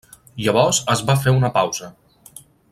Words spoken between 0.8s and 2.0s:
es va fer una pausa.